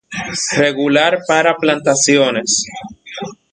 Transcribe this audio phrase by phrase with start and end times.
[0.57, 2.65] Regular para plantaciones.